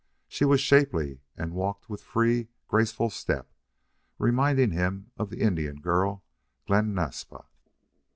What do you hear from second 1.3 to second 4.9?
and walked with free, graceful step, reminding